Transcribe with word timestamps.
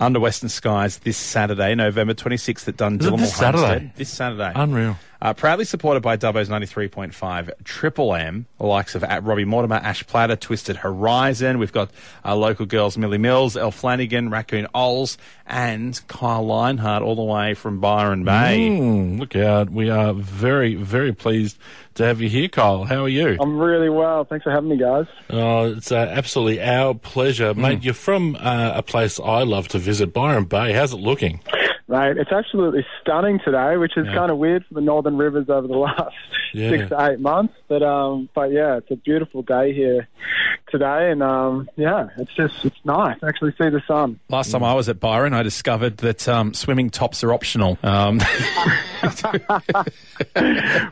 under 0.00 0.20
Western 0.20 0.48
Skies 0.48 0.98
this 0.98 1.16
Saturday, 1.16 1.74
November 1.74 2.14
26th 2.14 2.68
at 2.68 2.76
Dundullimal 2.76 3.18
this 3.18 3.34
Saturday? 3.36 3.62
Homestead. 3.62 3.92
This 3.96 4.10
Saturday. 4.10 4.52
Unreal. 4.54 4.96
Uh, 5.24 5.32
proudly 5.32 5.64
supported 5.64 6.02
by 6.02 6.18
Dubbo's 6.18 6.50
93.5 6.50 7.50
Triple 7.64 8.14
M, 8.14 8.44
the 8.58 8.66
likes 8.66 8.94
of 8.94 9.02
at 9.02 9.24
Robbie 9.24 9.46
Mortimer, 9.46 9.76
Ash 9.76 10.06
Platter, 10.06 10.36
Twisted 10.36 10.76
Horizon. 10.76 11.58
We've 11.58 11.72
got 11.72 11.90
our 12.26 12.36
local 12.36 12.66
girls 12.66 12.98
Millie 12.98 13.16
Mills, 13.16 13.56
Elle 13.56 13.70
Flanagan, 13.70 14.28
Raccoon 14.28 14.66
Oles, 14.74 15.16
and 15.46 15.98
Kyle 16.08 16.44
Lionheart 16.44 17.02
all 17.02 17.16
the 17.16 17.22
way 17.22 17.54
from 17.54 17.80
Byron 17.80 18.24
Bay. 18.24 18.68
Mm, 18.68 19.18
look 19.18 19.34
out. 19.34 19.70
We 19.70 19.88
are 19.88 20.12
very, 20.12 20.74
very 20.74 21.14
pleased 21.14 21.56
to 21.94 22.04
have 22.04 22.20
you 22.20 22.28
here, 22.28 22.48
Kyle. 22.48 22.84
How 22.84 23.04
are 23.04 23.08
you? 23.08 23.38
I'm 23.40 23.58
really 23.58 23.88
well. 23.88 24.26
Thanks 24.26 24.42
for 24.42 24.50
having 24.50 24.68
me, 24.68 24.76
guys. 24.76 25.06
Oh, 25.30 25.72
it's 25.72 25.90
uh, 25.90 25.96
absolutely 25.96 26.60
our 26.60 26.92
pleasure. 26.92 27.54
Mate, 27.54 27.82
you're 27.82 27.94
from 27.94 28.36
uh, 28.36 28.72
a 28.74 28.82
place 28.82 29.18
I 29.18 29.44
love 29.44 29.68
to 29.68 29.78
visit, 29.78 30.12
Byron 30.12 30.44
Bay. 30.44 30.74
How's 30.74 30.92
it 30.92 31.00
looking? 31.00 31.40
Mate, 31.94 32.16
it's 32.18 32.32
absolutely 32.32 32.84
stunning 33.00 33.38
today, 33.44 33.76
which 33.76 33.96
is 33.96 34.06
Yeah. 34.06 34.14
kind 34.14 34.32
of 34.32 34.38
weird 34.38 34.64
for 34.66 34.74
the 34.74 34.80
Northern 34.80 35.16
Rivers 35.16 35.48
over 35.48 35.68
the 35.68 35.74
last 35.88 36.12
Yeah. 36.54 36.70
six 36.70 36.88
to 36.90 37.06
eight 37.10 37.20
months. 37.20 37.54
But 37.68 37.82
um, 37.82 38.28
but 38.34 38.50
yeah, 38.52 38.76
it's 38.78 38.90
a 38.90 38.96
beautiful 38.96 39.42
day 39.42 39.72
here 39.74 40.08
today, 40.70 41.10
and 41.10 41.22
um, 41.22 41.68
yeah, 41.76 42.08
it's 42.18 42.32
just 42.34 42.64
it's 42.64 42.76
nice 42.84 43.18
to 43.20 43.26
actually 43.26 43.52
see 43.52 43.68
the 43.68 43.82
sun. 43.86 44.18
Last 44.28 44.50
time 44.52 44.62
I 44.64 44.74
was 44.74 44.88
at 44.88 45.00
Byron, 45.00 45.34
I 45.34 45.42
discovered 45.42 45.98
that 45.98 46.28
um, 46.28 46.54
swimming 46.54 46.90
tops 46.90 47.22
are 47.24 47.32
optional. 47.32 47.78
Um, 47.82 48.20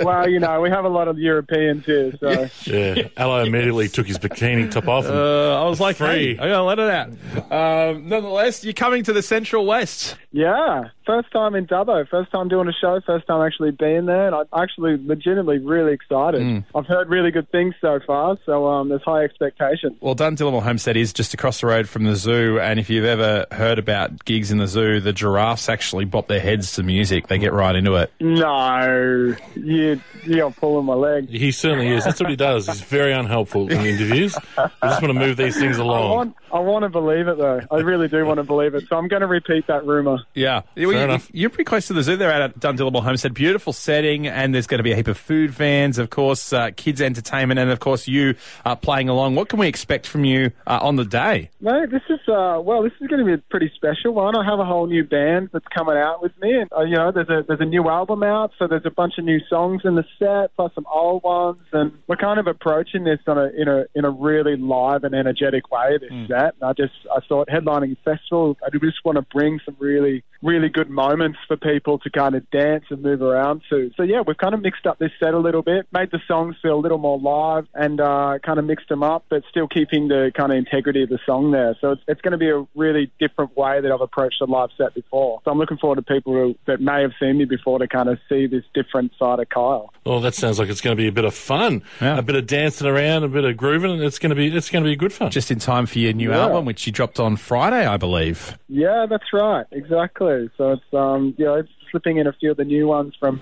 well, 0.00 0.28
you 0.28 0.40
know, 0.40 0.60
we 0.60 0.70
have 0.70 0.84
a 0.84 0.88
lot 0.88 1.08
of 1.08 1.18
Europeans 1.18 1.84
here, 1.84 2.12
so 2.18 2.48
Yeah. 2.64 3.08
Aloe 3.16 3.44
immediately 3.44 3.88
took 3.88 4.06
his 4.06 4.18
bikini 4.18 4.70
top 4.70 4.88
off. 4.88 5.06
And, 5.06 5.14
uh, 5.14 5.64
I 5.64 5.68
was 5.68 5.80
like, 5.80 5.96
Free. 5.96 6.06
hey, 6.36 6.42
I'm 6.42 6.48
going 6.48 6.52
to 6.52 6.62
let 6.62 6.78
it 6.78 6.90
out. 6.90 7.92
Um, 7.92 8.08
nonetheless, 8.08 8.64
you're 8.64 8.72
coming 8.74 9.02
to 9.04 9.12
the 9.12 9.22
Central 9.22 9.66
West. 9.66 10.16
yeah, 10.32 10.90
first 11.06 11.30
time 11.32 11.54
in 11.54 11.66
Dubbo, 11.66 12.06
first 12.08 12.30
time 12.30 12.48
doing 12.48 12.68
a 12.68 12.72
show, 12.72 13.00
first 13.06 13.26
time 13.26 13.44
actually 13.46 13.70
being 13.72 14.06
there, 14.06 14.26
and 14.26 14.34
I'm 14.34 14.46
actually 14.62 14.98
legitimately 15.02 15.47
really 15.56 15.94
excited. 15.94 16.64
I've 16.74 16.86
heard 16.86 17.08
really 17.08 17.30
good 17.30 17.50
things 17.50 17.74
so 17.80 17.98
far, 18.06 18.36
so 18.44 18.66
um, 18.66 18.90
there's 18.90 19.02
high 19.02 19.24
expectations. 19.24 19.96
Well, 20.00 20.14
Dundullimal 20.14 20.62
Homestead 20.62 20.98
is 20.98 21.14
just 21.14 21.32
across 21.32 21.62
the 21.62 21.68
road 21.68 21.88
from 21.88 22.04
the 22.04 22.14
zoo, 22.14 22.60
and 22.60 22.78
if 22.78 22.90
you've 22.90 23.06
ever 23.06 23.46
heard 23.52 23.78
about 23.78 24.26
gigs 24.26 24.50
in 24.50 24.58
the 24.58 24.66
zoo, 24.66 25.00
the 25.00 25.14
giraffes 25.14 25.70
actually 25.70 26.04
bop 26.04 26.28
their 26.28 26.40
heads 26.40 26.72
to 26.72 26.82
music. 26.82 27.28
They 27.28 27.38
get 27.38 27.54
right 27.54 27.74
into 27.74 27.94
it. 27.94 28.12
No, 28.20 29.34
you 29.54 30.00
you're 30.24 30.50
pulling 30.50 30.84
my 30.84 30.94
leg. 30.94 31.28
he 31.30 31.50
certainly 31.52 31.88
is. 31.88 32.04
That's 32.04 32.20
what 32.20 32.28
he 32.28 32.36
does. 32.36 32.66
He's 32.66 32.80
very 32.82 33.12
unhelpful 33.12 33.70
in 33.70 33.80
interviews. 33.80 34.36
I 34.56 34.68
just 34.82 35.00
want 35.00 35.14
to 35.14 35.18
move 35.18 35.36
these 35.36 35.58
things 35.58 35.78
I 35.78 35.82
along. 35.82 36.34
Want, 36.50 36.66
I 36.66 36.68
want 36.68 36.82
to 36.84 36.88
believe 36.88 37.28
it 37.28 37.38
though. 37.38 37.60
I 37.70 37.76
really 37.80 38.08
do 38.08 38.24
want 38.24 38.38
to 38.38 38.44
believe 38.44 38.74
it. 38.74 38.84
So 38.88 38.96
I'm 38.96 39.08
going 39.08 39.22
to 39.22 39.26
repeat 39.26 39.66
that 39.66 39.86
rumor. 39.86 40.18
Yeah, 40.34 40.62
Well, 40.76 40.92
you, 40.92 40.98
enough. 40.98 41.30
You're 41.32 41.50
pretty 41.50 41.64
close 41.64 41.86
to 41.88 41.92
the 41.92 42.02
zoo 42.02 42.16
there 42.16 42.30
at 42.30 42.58
Dundullimal 42.58 43.02
Homestead. 43.02 43.34
Beautiful 43.34 43.72
setting, 43.72 44.26
and 44.26 44.54
there's 44.54 44.66
going 44.66 44.78
to 44.78 44.84
be 44.84 44.92
a 44.92 44.96
heap 44.96 45.08
of 45.08 45.18
food 45.18 45.50
vans, 45.50 45.98
of 45.98 46.10
course, 46.10 46.52
uh, 46.52 46.70
kids 46.76 47.00
entertainment, 47.00 47.58
and 47.58 47.70
of 47.70 47.80
course 47.80 48.08
you 48.08 48.34
uh, 48.64 48.76
playing 48.76 49.08
along. 49.08 49.34
What 49.34 49.48
can 49.48 49.58
we 49.58 49.68
expect 49.68 50.06
from 50.06 50.24
you 50.24 50.52
uh, 50.66 50.78
on 50.82 50.96
the 50.96 51.04
day? 51.04 51.50
No, 51.60 51.86
this 51.86 52.02
is 52.08 52.20
uh, 52.28 52.60
well, 52.62 52.82
this 52.82 52.92
is 53.00 53.08
going 53.08 53.20
to 53.20 53.26
be 53.26 53.34
a 53.34 53.38
pretty 53.50 53.70
special 53.74 54.12
one. 54.14 54.36
I 54.36 54.44
have 54.44 54.58
a 54.58 54.64
whole 54.64 54.86
new 54.86 55.04
band 55.04 55.50
that's 55.52 55.66
coming 55.76 55.96
out 55.96 56.22
with 56.22 56.32
me, 56.40 56.54
and 56.56 56.70
uh, 56.76 56.82
you 56.82 56.96
know, 56.96 57.12
there's 57.12 57.28
a 57.28 57.44
there's 57.46 57.60
a 57.60 57.64
new 57.64 57.88
album 57.88 58.22
out, 58.22 58.52
so 58.58 58.66
there's 58.66 58.86
a 58.86 58.90
bunch 58.90 59.14
of 59.18 59.24
new 59.24 59.40
songs 59.48 59.82
in 59.84 59.94
the 59.94 60.04
set, 60.18 60.54
plus 60.56 60.72
some 60.74 60.86
old 60.92 61.22
ones, 61.22 61.58
and 61.72 61.92
we're 62.06 62.16
kind 62.16 62.38
of 62.38 62.46
approaching 62.46 63.04
this 63.04 63.18
on 63.26 63.38
a 63.38 63.50
in 63.56 63.68
a 63.68 63.84
in 63.94 64.04
a 64.04 64.10
really 64.10 64.56
live 64.56 65.04
and 65.04 65.14
energetic 65.14 65.70
way. 65.70 65.98
This 66.00 66.10
set, 66.38 66.54
and 66.60 66.70
I 66.70 66.72
just 66.72 66.94
I 67.14 67.20
thought 67.28 67.48
headlining 67.48 67.92
a 67.92 67.96
festival, 68.02 68.56
I 68.64 68.70
just 68.70 69.04
want 69.04 69.16
to 69.16 69.22
bring 69.22 69.60
some 69.64 69.76
really 69.78 70.24
really 70.42 70.68
good 70.68 70.88
moments 70.88 71.38
for 71.48 71.56
people 71.56 71.98
to 71.98 72.10
kind 72.10 72.34
of 72.34 72.48
dance 72.50 72.84
and 72.90 73.02
move 73.02 73.22
around 73.22 73.62
to. 73.70 73.90
So 73.96 74.02
yeah, 74.02 74.22
we've 74.26 74.36
kind 74.36 74.54
of 74.54 74.62
mixed 74.62 74.86
up 74.86 74.98
this 74.98 75.10
set 75.18 75.34
a 75.34 75.38
little 75.38 75.62
bit, 75.62 75.86
made 75.92 76.10
the 76.10 76.20
songs 76.28 76.56
feel 76.62 76.74
a 76.74 76.80
little 76.80 76.98
more 76.98 77.18
live, 77.18 77.66
and 77.74 78.00
uh, 78.00 78.38
kind 78.44 78.58
of 78.58 78.64
mixed 78.64 78.88
them 78.88 79.02
up, 79.02 79.24
but 79.28 79.42
still 79.50 79.66
keeping 79.66 80.08
the 80.08 80.30
kind 80.36 80.52
of 80.52 80.58
integrity 80.58 81.02
of 81.02 81.08
the 81.08 81.18
song 81.26 81.50
there. 81.50 81.76
So 81.80 81.92
it's, 81.92 82.02
it's 82.06 82.20
going 82.20 82.32
to 82.32 82.38
be 82.38 82.50
a 82.50 82.66
really 82.74 83.10
different 83.18 83.56
way 83.56 83.80
that 83.80 83.90
I've 83.90 84.00
approached 84.00 84.40
a 84.40 84.44
live 84.44 84.70
set 84.76 84.94
before. 84.94 85.40
So 85.44 85.50
I'm 85.50 85.58
looking 85.58 85.78
forward 85.78 85.96
to 85.96 86.02
people 86.02 86.32
who, 86.32 86.54
that 86.66 86.80
may 86.80 87.02
have 87.02 87.12
seen 87.20 87.38
me 87.38 87.44
before 87.44 87.78
to 87.78 87.88
kind 87.88 88.08
of 88.08 88.18
see 88.28 88.46
this 88.46 88.64
different 88.74 89.12
side 89.18 89.40
of 89.40 89.48
Kyle. 89.48 89.92
Well, 90.06 90.20
that 90.20 90.34
sounds 90.34 90.58
like 90.58 90.68
it's 90.68 90.80
going 90.80 90.96
to 90.96 91.00
be 91.00 91.08
a 91.08 91.12
bit 91.12 91.24
of 91.24 91.34
fun. 91.34 91.82
Yeah. 92.00 92.18
A 92.18 92.22
bit 92.22 92.36
of 92.36 92.46
dancing 92.46 92.86
around, 92.86 93.24
a 93.24 93.28
bit 93.28 93.44
of 93.44 93.56
grooving. 93.56 94.02
It's 94.02 94.18
going 94.18 94.30
to 94.30 94.36
be 94.36 94.54
it's 94.54 94.70
going 94.70 94.84
to 94.84 94.90
be 94.90 94.96
good 94.96 95.12
fun. 95.12 95.30
Just 95.30 95.50
in 95.50 95.58
time 95.58 95.86
for 95.86 95.98
your 95.98 96.12
new 96.12 96.27
Yeah. 96.30 96.44
album, 96.46 96.64
which 96.64 96.86
you 96.86 96.92
dropped 96.92 97.20
on 97.20 97.36
Friday, 97.36 97.86
I 97.86 97.96
believe. 97.96 98.58
Yeah, 98.68 99.06
that's 99.08 99.32
right. 99.32 99.66
Exactly. 99.72 100.50
So 100.56 100.72
it's 100.72 100.94
um, 100.94 101.34
you 101.38 101.44
know, 101.44 101.54
it's 101.54 101.70
slipping 101.90 102.18
in 102.18 102.26
a 102.26 102.32
few 102.32 102.50
of 102.50 102.56
the 102.56 102.64
new 102.64 102.86
ones 102.86 103.14
from 103.18 103.40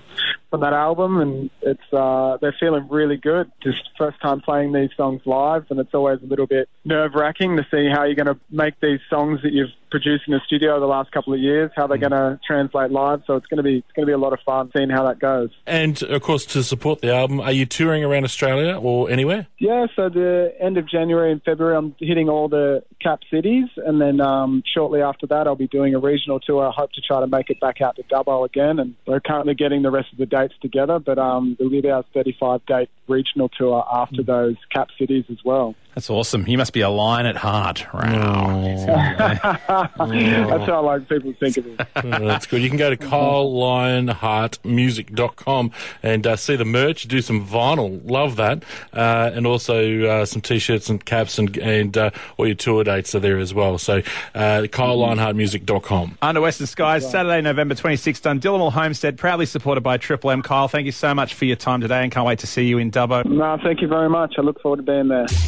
from 0.49 0.61
that 0.61 0.73
album, 0.73 1.19
and 1.19 1.49
it's 1.61 1.93
uh, 1.93 2.37
they're 2.41 2.55
feeling 2.59 2.87
really 2.89 3.17
good. 3.17 3.51
Just 3.61 3.89
first 3.97 4.19
time 4.21 4.41
playing 4.41 4.73
these 4.73 4.89
songs 4.95 5.21
live, 5.25 5.65
and 5.69 5.79
it's 5.79 5.93
always 5.93 6.21
a 6.21 6.25
little 6.25 6.47
bit 6.47 6.69
nerve 6.85 7.13
wracking 7.15 7.57
to 7.57 7.63
see 7.69 7.89
how 7.89 8.03
you're 8.03 8.15
going 8.15 8.27
to 8.27 8.39
make 8.49 8.79
these 8.79 8.99
songs 9.09 9.41
that 9.43 9.51
you've 9.51 9.71
produced 9.89 10.23
in 10.27 10.33
the 10.33 10.41
studio 10.45 10.79
the 10.79 10.85
last 10.85 11.11
couple 11.11 11.33
of 11.33 11.39
years, 11.39 11.71
how 11.75 11.87
they're 11.87 11.97
going 11.97 12.11
to 12.11 12.39
translate 12.45 12.91
live. 12.91 13.21
So 13.25 13.35
it's 13.35 13.47
going 13.47 13.57
to 13.57 13.63
be 13.63 13.77
it's 13.77 13.91
going 13.93 14.05
to 14.05 14.07
be 14.07 14.13
a 14.13 14.17
lot 14.17 14.33
of 14.33 14.39
fun 14.45 14.71
seeing 14.75 14.89
how 14.89 15.05
that 15.07 15.19
goes. 15.19 15.49
and 15.65 16.01
of 16.03 16.21
course, 16.21 16.45
to 16.47 16.63
support 16.63 17.01
the 17.01 17.13
album, 17.13 17.39
are 17.39 17.51
you 17.51 17.65
touring 17.65 18.03
around 18.03 18.23
Australia 18.23 18.77
or 18.77 19.09
anywhere? 19.09 19.47
Yeah, 19.59 19.87
so 19.95 20.09
the 20.09 20.53
end 20.59 20.77
of 20.77 20.87
January 20.87 21.31
and 21.31 21.41
February, 21.43 21.75
I'm 21.75 21.95
hitting 21.99 22.29
all 22.29 22.47
the 22.47 22.83
cap 23.01 23.19
cities, 23.31 23.67
and 23.77 24.01
then 24.01 24.21
um, 24.21 24.63
shortly 24.73 25.01
after 25.01 25.27
that, 25.27 25.47
I'll 25.47 25.55
be 25.55 25.67
doing 25.67 25.95
a 25.95 25.99
regional 25.99 26.39
tour. 26.39 26.67
I 26.67 26.71
hope 26.71 26.91
to 26.93 27.01
try 27.01 27.19
to 27.19 27.27
make 27.27 27.49
it 27.49 27.59
back 27.59 27.81
out 27.81 27.95
to 27.97 28.03
Dubbo 28.03 28.45
again, 28.45 28.79
and 28.79 28.95
we're 29.05 29.19
currently 29.19 29.55
getting 29.55 29.81
the 29.81 29.91
rest 29.91 30.11
of 30.11 30.17
the 30.17 30.25
dates 30.37 30.53
together, 30.61 30.99
but 30.99 31.17
um, 31.17 31.55
there'll 31.57 31.71
be 31.71 31.89
our 31.89 32.03
35 32.13 32.65
date 32.65 32.89
regional 33.07 33.49
tour 33.49 33.83
after 33.91 34.23
those 34.23 34.55
cap 34.73 34.89
cities 34.99 35.25
as 35.29 35.37
well. 35.43 35.75
That's 35.97 36.11
awesome. 36.11 36.47
You 36.47 36.59
must 36.59 36.73
be 36.73 36.81
a 36.81 36.89
lion 36.89 37.25
at 37.25 37.37
heart. 37.37 37.87
Wow. 37.91 38.61
That's 38.85 39.97
how 39.97 40.63
I 40.67 40.77
like 40.77 41.09
people 41.09 41.33
think 41.39 41.57
of 41.57 41.65
it. 41.65 41.87
Oh, 42.07 42.27
that's 42.27 42.45
good. 42.45 42.61
You 42.61 42.69
can 42.69 42.77
go 42.77 42.91
to 42.91 42.97
KyleLionheartmusic.com 42.97 45.71
and 46.03 46.27
uh, 46.27 46.35
see 46.35 46.55
the 46.55 46.65
merch, 46.65 47.07
do 47.07 47.21
some 47.21 47.43
vinyl. 47.45 47.99
Love 48.09 48.35
that. 48.35 48.63
Uh, 48.93 49.31
and 49.33 49.47
also 49.47 50.03
uh, 50.03 50.25
some 50.25 50.41
t-shirts 50.41 50.89
and 50.89 51.03
caps 51.03 51.39
and, 51.39 51.57
and 51.57 51.97
uh, 51.97 52.11
all 52.37 52.45
your 52.45 52.55
tour 52.55 52.83
dates 52.83 53.15
are 53.15 53.19
there 53.19 53.39
as 53.39 53.51
well. 53.53 53.77
So 53.79 53.97
uh, 54.35 54.67
KyleLionheartmusic.com. 54.69 56.19
Under 56.21 56.41
Western 56.41 56.67
Skies, 56.67 57.09
Saturday, 57.09 57.41
November 57.41 57.73
26th, 57.73 58.21
Dundullimal 58.21 58.71
Homestead, 58.71 59.17
proudly 59.17 59.47
supported 59.47 59.81
by 59.81 59.97
Triple 59.97 60.29
M. 60.29 60.43
Kyle, 60.43 60.67
thank 60.67 60.85
you 60.85 60.91
so 60.91 61.15
much 61.15 61.33
for 61.33 61.45
your 61.45 61.57
time 61.57 61.81
today 61.81 62.03
and 62.03 62.11
can't 62.11 62.27
wait 62.27 62.39
to 62.39 62.47
see 62.47 62.67
you 62.67 62.77
in 62.77 62.91
Dubbo. 62.91 63.25
No, 63.25 63.57
thank 63.63 63.81
you 63.81 63.87
very 63.87 64.09
much. 64.09 64.35
I 64.37 64.41
look 64.41 64.61
forward 64.61 64.77
to 64.77 64.83
being 64.83 65.07
there. 65.07 65.25